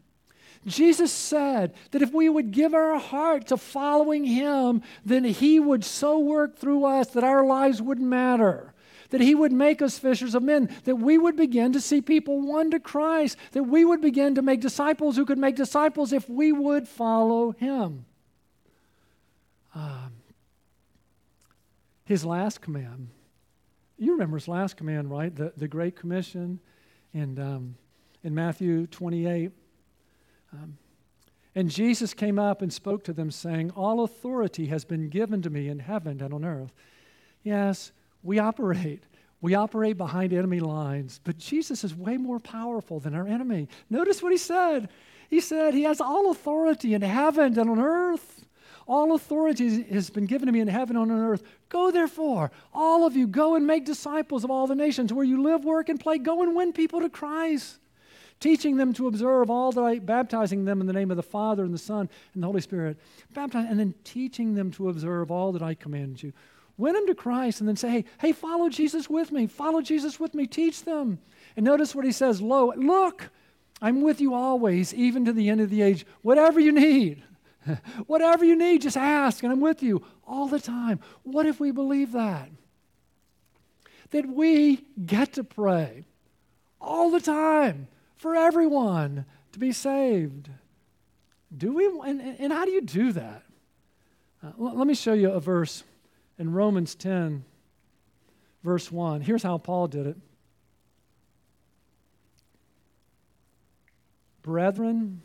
[0.65, 5.83] Jesus said that if we would give our heart to following Him, then He would
[5.83, 8.73] so work through us that our lives wouldn't matter.
[9.09, 12.41] That He would make us fishers of men, that we would begin to see people
[12.41, 16.29] won to Christ, that we would begin to make disciples who could make disciples if
[16.29, 18.05] we would follow Him.
[19.73, 20.11] Um,
[22.05, 23.07] his last command,
[23.97, 25.33] you remember His last command, right?
[25.33, 26.59] The, the Great Commission
[27.13, 27.75] and um,
[28.23, 29.51] in Matthew 28.
[30.53, 30.77] Um,
[31.55, 35.49] and Jesus came up and spoke to them, saying, All authority has been given to
[35.49, 36.71] me in heaven and on earth.
[37.43, 37.91] Yes,
[38.23, 39.03] we operate.
[39.41, 43.67] We operate behind enemy lines, but Jesus is way more powerful than our enemy.
[43.89, 44.89] Notice what he said.
[45.29, 48.45] He said, He has all authority in heaven and on earth.
[48.87, 51.43] All authority has been given to me in heaven and on earth.
[51.69, 55.41] Go therefore, all of you, go and make disciples of all the nations where you
[55.41, 56.17] live, work, and play.
[56.17, 57.80] Go and win people to Christ
[58.41, 61.63] teaching them to observe all that I, baptizing them in the name of the Father
[61.63, 62.97] and the Son and the Holy Spirit,
[63.33, 66.33] baptize, and then teaching them to observe all that I commanded you.
[66.77, 69.45] Win them to Christ and then say, hey, hey, follow Jesus with me.
[69.45, 70.47] Follow Jesus with me.
[70.47, 71.19] Teach them.
[71.55, 73.29] And notice what he says, lo, look,
[73.81, 76.05] I'm with you always, even to the end of the age.
[76.23, 77.23] Whatever you need,
[78.07, 80.99] whatever you need, just ask, and I'm with you all the time.
[81.23, 82.49] What if we believe that?
[84.09, 86.05] That we get to pray
[86.79, 87.87] all the time
[88.21, 90.47] for everyone to be saved.
[91.55, 91.87] Do we?
[92.07, 93.41] And, and how do you do that?
[94.43, 95.83] Uh, let me show you a verse
[96.37, 97.43] in Romans 10,
[98.63, 99.21] verse 1.
[99.21, 100.17] Here's how Paul did it.
[104.43, 105.23] Brethren,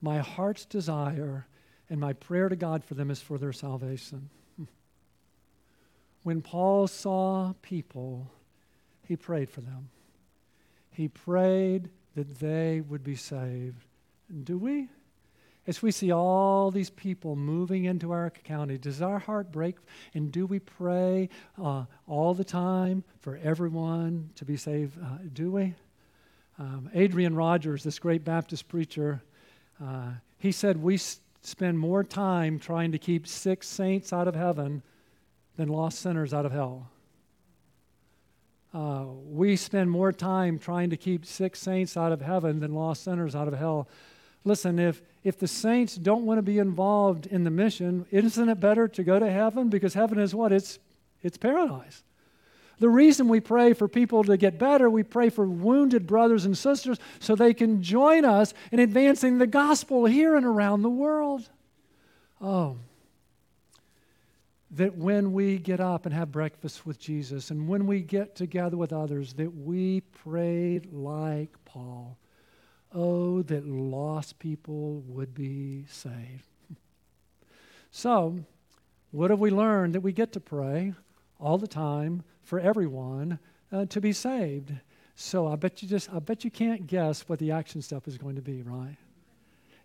[0.00, 1.46] my heart's desire
[1.90, 4.30] and my prayer to God for them is for their salvation.
[6.22, 8.30] When Paul saw people,
[9.06, 9.90] he prayed for them.
[10.90, 13.84] He prayed that they would be saved.
[14.44, 14.88] Do we?
[15.66, 19.76] As we see all these people moving into our county, does our heart break?
[20.12, 21.28] And do we pray
[21.62, 24.98] uh, all the time for everyone to be saved?
[25.00, 25.74] Uh, do we?
[26.58, 29.22] Um, Adrian Rogers, this great Baptist preacher,
[29.82, 34.34] uh, he said, We s- spend more time trying to keep six saints out of
[34.34, 34.82] heaven
[35.56, 36.90] than lost sinners out of hell.
[38.74, 43.04] Uh, we spend more time trying to keep six saints out of heaven than lost
[43.04, 43.86] sinners out of hell.
[44.44, 48.60] Listen, if, if the saints don't want to be involved in the mission, isn't it
[48.60, 49.68] better to go to heaven?
[49.68, 50.52] Because heaven is what?
[50.52, 50.78] It's,
[51.22, 52.02] it's paradise.
[52.78, 56.58] The reason we pray for people to get better, we pray for wounded brothers and
[56.58, 61.48] sisters so they can join us in advancing the gospel here and around the world.
[62.40, 62.78] Oh,
[64.72, 68.76] that when we get up and have breakfast with Jesus and when we get together
[68.76, 72.18] with others, that we prayed like Paul.
[72.94, 76.46] Oh, that lost people would be saved.
[77.90, 78.38] so,
[79.10, 79.94] what have we learned?
[79.94, 80.94] That we get to pray
[81.38, 83.38] all the time for everyone
[83.70, 84.72] uh, to be saved.
[85.14, 88.16] So I bet you just I bet you can't guess what the action step is
[88.16, 88.96] going to be, right?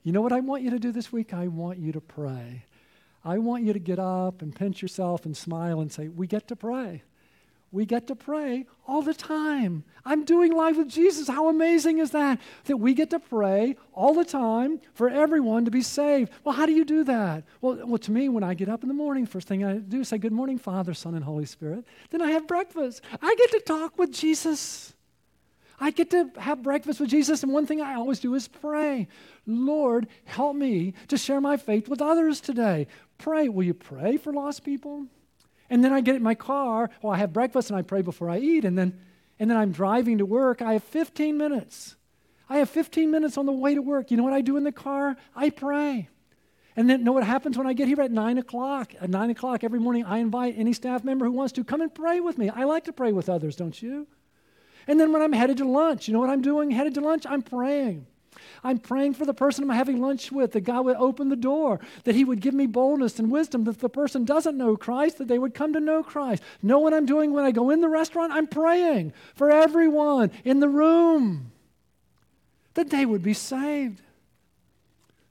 [0.03, 1.33] You know what I want you to do this week?
[1.33, 2.63] I want you to pray.
[3.27, 6.47] I want you to get up and pinch yourself and smile and say, "We get
[6.47, 7.03] to pray."
[7.69, 9.83] We get to pray all the time.
[10.05, 11.27] I'm doing life with Jesus.
[11.27, 12.39] How amazing is that?
[12.63, 16.31] That we get to pray all the time for everyone to be saved.
[16.45, 17.43] Well, how do you do that?
[17.59, 19.99] Well, well, to me, when I get up in the morning, first thing I do
[19.99, 21.85] is say, Good morning, Father, Son, and Holy Spirit.
[22.09, 23.01] Then I have breakfast.
[23.21, 24.93] I get to talk with Jesus.
[25.79, 29.07] I get to have breakfast with Jesus, and one thing I always do is pray.
[29.45, 32.87] Lord, help me to share my faith with others today.
[33.17, 33.49] Pray.
[33.49, 35.07] Will you pray for lost people?
[35.69, 38.29] And then I get in my car, well, I have breakfast and I pray before
[38.29, 38.97] I eat, and then,
[39.37, 40.61] and then I'm driving to work.
[40.61, 41.95] I have 15 minutes.
[42.49, 44.09] I have 15 minutes on the way to work.
[44.09, 45.17] You know what I do in the car?
[45.35, 46.07] I pray.
[46.77, 48.93] And then know what happens when I get here at 9 o'clock?
[49.01, 51.93] At 9 o'clock every morning, I invite any staff member who wants to come and
[51.93, 52.49] pray with me.
[52.49, 54.07] I like to pray with others, don't you?
[54.87, 56.71] And then when I'm headed to lunch, you know what I'm doing?
[56.71, 58.05] Headed to lunch, I'm praying.
[58.63, 61.79] I'm praying for the person I'm having lunch with that God would open the door,
[62.03, 65.27] that He would give me boldness and wisdom, that the person doesn't know Christ, that
[65.27, 66.43] they would come to know Christ.
[66.61, 68.33] Know what I'm doing when I go in the restaurant?
[68.33, 71.51] I'm praying for everyone in the room
[72.73, 74.01] that they would be saved.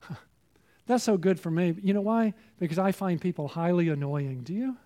[0.86, 1.74] That's so good for me.
[1.82, 2.34] You know why?
[2.58, 4.42] Because I find people highly annoying.
[4.42, 4.76] Do you?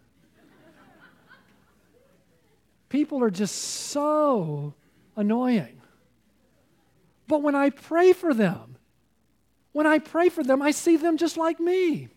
[2.91, 4.75] people are just so
[5.17, 5.80] annoying.
[7.31, 8.77] But when I pray for them,
[9.71, 12.09] when I pray for them, I see them just like me.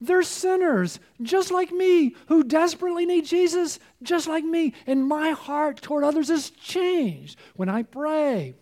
[0.00, 4.72] They're sinners, just like me, who desperately need Jesus, just like me.
[4.86, 8.54] And my heart toward others is changed when I pray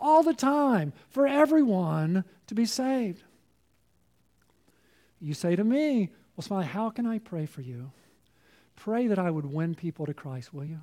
[0.00, 3.22] all the time for everyone to be saved.
[5.20, 7.92] You say to me, Well, Smiley, how can I pray for you?
[8.74, 10.80] Pray that I would win people to Christ, will you?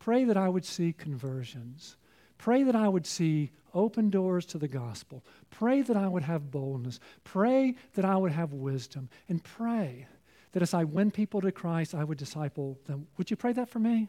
[0.00, 1.96] Pray that I would see conversions.
[2.38, 5.24] Pray that I would see open doors to the gospel.
[5.50, 7.00] Pray that I would have boldness.
[7.24, 9.08] Pray that I would have wisdom.
[9.28, 10.06] And pray
[10.52, 13.06] that as I win people to Christ, I would disciple them.
[13.16, 14.08] Would you pray that for me?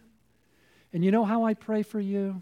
[0.93, 2.41] And you know how I pray for you?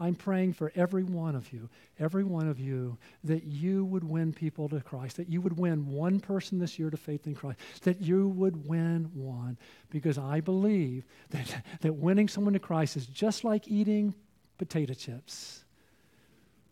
[0.00, 1.68] I'm praying for every one of you,
[1.98, 5.90] every one of you, that you would win people to Christ, that you would win
[5.90, 9.58] one person this year to faith in Christ, that you would win one.
[9.90, 14.14] Because I believe that, that winning someone to Christ is just like eating
[14.58, 15.64] potato chips.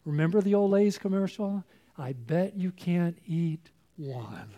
[0.05, 1.65] Remember the old Lay's commercial?
[1.99, 4.51] I bet you can't eat one.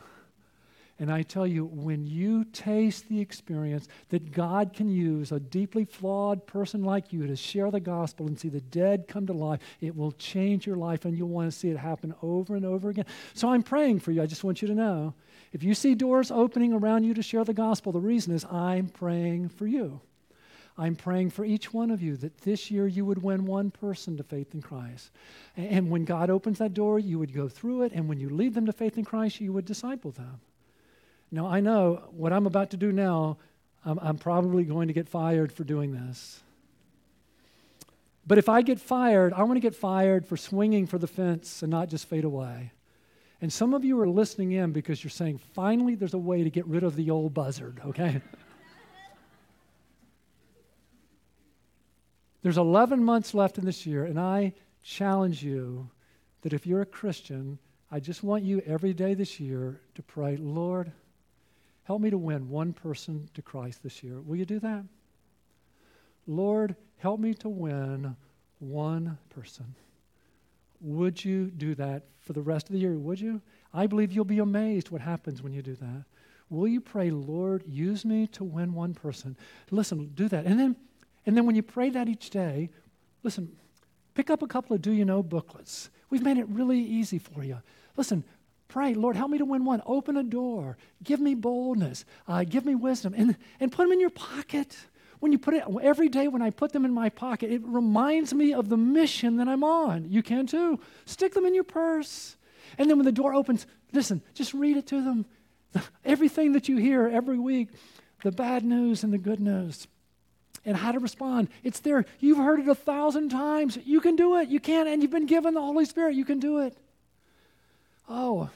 [1.00, 5.84] And I tell you, when you taste the experience that God can use a deeply
[5.84, 9.60] flawed person like you to share the gospel and see the dead come to life,
[9.80, 12.88] it will change your life and you'll want to see it happen over and over
[12.88, 13.06] again.
[13.34, 14.20] So I'm praying for you.
[14.20, 15.14] I just want you to know
[15.52, 18.88] if you see doors opening around you to share the gospel, the reason is I'm
[18.88, 20.00] praying for you.
[20.78, 24.16] I'm praying for each one of you that this year you would win one person
[24.16, 25.10] to faith in Christ.
[25.56, 27.92] And when God opens that door, you would go through it.
[27.92, 30.40] And when you lead them to faith in Christ, you would disciple them.
[31.32, 33.38] Now, I know what I'm about to do now,
[33.84, 36.40] I'm, I'm probably going to get fired for doing this.
[38.26, 41.62] But if I get fired, I want to get fired for swinging for the fence
[41.62, 42.72] and not just fade away.
[43.40, 46.50] And some of you are listening in because you're saying, finally, there's a way to
[46.50, 48.20] get rid of the old buzzard, okay?
[52.42, 55.90] There's 11 months left in this year, and I challenge you
[56.42, 57.58] that if you're a Christian,
[57.90, 60.92] I just want you every day this year to pray, Lord,
[61.84, 64.20] help me to win one person to Christ this year.
[64.20, 64.84] Will you do that?
[66.26, 68.14] Lord, help me to win
[68.58, 69.74] one person.
[70.80, 72.94] Would you do that for the rest of the year?
[72.94, 73.40] Would you?
[73.74, 76.04] I believe you'll be amazed what happens when you do that.
[76.50, 79.36] Will you pray, Lord, use me to win one person?
[79.70, 80.46] Listen, do that.
[80.46, 80.76] And then
[81.26, 82.70] and then when you pray that each day,
[83.22, 83.56] listen,
[84.14, 85.90] pick up a couple of do you know booklets.
[86.10, 87.58] We've made it really easy for you.
[87.96, 88.24] Listen,
[88.68, 89.82] pray, Lord, help me to win one.
[89.84, 90.78] Open a door.
[91.02, 92.04] Give me boldness.
[92.26, 93.14] Uh, give me wisdom.
[93.16, 94.76] And, and put them in your pocket.
[95.20, 98.32] When you put it, every day when I put them in my pocket, it reminds
[98.32, 100.10] me of the mission that I'm on.
[100.10, 100.80] You can too.
[101.04, 102.36] Stick them in your purse.
[102.78, 105.26] And then when the door opens, listen, just read it to them.
[106.04, 107.68] Everything that you hear every week,
[108.22, 109.86] the bad news and the good news
[110.68, 111.48] and how to respond.
[111.64, 112.04] It's there.
[112.20, 113.78] You've heard it a thousand times.
[113.86, 114.50] You can do it.
[114.50, 116.14] You can, and you've been given the Holy Spirit.
[116.14, 116.76] You can do it.
[118.06, 118.50] Oh,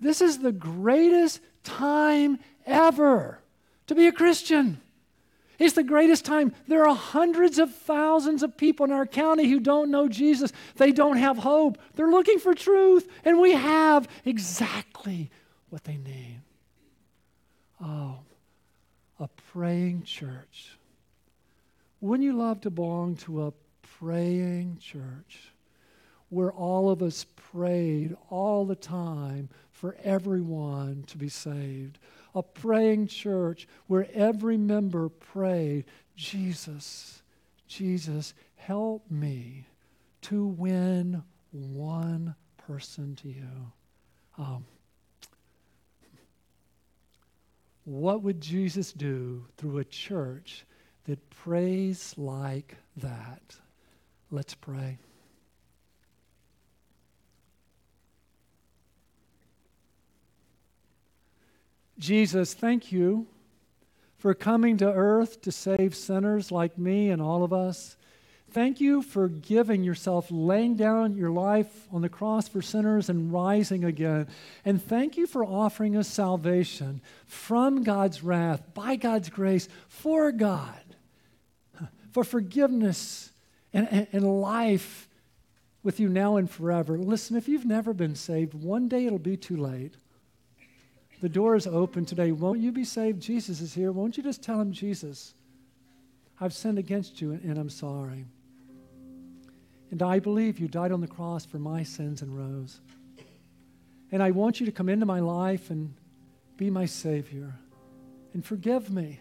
[0.00, 3.38] this is the greatest time ever
[3.86, 4.80] to be a Christian.
[5.60, 6.52] It's the greatest time.
[6.66, 10.52] There are hundreds of thousands of people in our county who don't know Jesus.
[10.74, 11.78] They don't have hope.
[11.94, 15.30] They're looking for truth, and we have exactly
[15.68, 16.40] what they need.
[17.80, 18.18] Oh,
[19.20, 20.76] a praying church
[22.00, 23.52] wouldn't you love to belong to a
[23.98, 25.52] praying church
[26.28, 31.98] where all of us prayed all the time for everyone to be saved?
[32.34, 35.86] A praying church where every member prayed,
[36.16, 37.22] Jesus,
[37.66, 39.66] Jesus, help me
[40.22, 41.22] to win
[41.52, 42.34] one
[42.66, 43.72] person to you.
[44.38, 44.64] Um,
[47.84, 50.66] what would Jesus do through a church
[51.06, 53.56] that prays like that.
[54.30, 54.98] Let's pray.
[61.98, 63.26] Jesus, thank you
[64.18, 67.96] for coming to earth to save sinners like me and all of us.
[68.50, 73.32] Thank you for giving yourself, laying down your life on the cross for sinners and
[73.32, 74.28] rising again.
[74.64, 80.85] And thank you for offering us salvation from God's wrath, by God's grace, for God
[82.16, 83.30] for forgiveness
[83.74, 85.06] and, and, and life
[85.82, 86.96] with you now and forever.
[86.96, 89.96] Listen, if you've never been saved, one day it'll be too late.
[91.20, 92.32] The door is open today.
[92.32, 93.20] Won't you be saved?
[93.20, 93.92] Jesus is here.
[93.92, 95.34] Won't you just tell him, Jesus,
[96.40, 98.24] I've sinned against you and I'm sorry.
[99.90, 102.80] And I believe you died on the cross for my sins and rose.
[104.10, 105.92] And I want you to come into my life and
[106.56, 107.52] be my Savior
[108.32, 109.20] and forgive me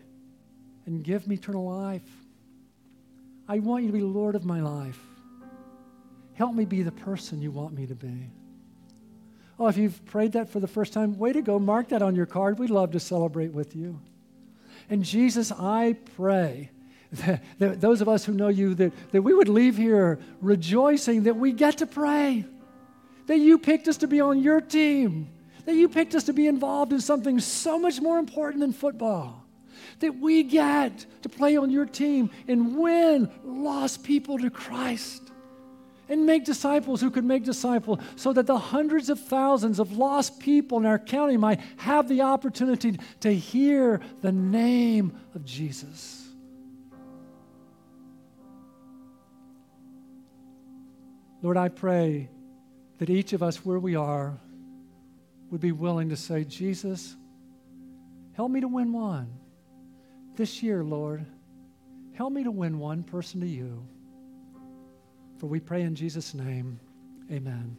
[0.86, 2.25] and give me eternal life.
[3.48, 5.00] I want you to be Lord of my life.
[6.34, 8.30] Help me be the person you want me to be.
[9.60, 11.60] Oh, if you've prayed that for the first time, way to go.
[11.60, 12.60] Mark that on your card.
[12.60, 14.02] We'd love to celebrate with you.
[14.90, 16.72] And Jesus, I pray
[17.14, 21.24] that, that those of us who know you, that, that we would leave here rejoicing
[21.24, 22.46] that we get to pray,
[23.28, 25.30] that you picked us to be on your team,
[25.66, 29.45] that you picked us to be involved in something so much more important than football
[30.00, 35.32] that we get to play on your team and win lost people to Christ
[36.08, 40.40] and make disciples who could make disciples so that the hundreds of thousands of lost
[40.40, 46.22] people in our county might have the opportunity to hear the name of Jesus.
[51.42, 52.30] Lord, I pray
[52.98, 54.40] that each of us where we are
[55.52, 57.16] would be willing to say, Jesus,
[58.34, 59.32] help me to win one.
[60.36, 61.26] This year, Lord,
[62.14, 63.88] help me to win one person to you.
[65.38, 66.80] For we pray in Jesus' name,
[67.32, 67.78] amen.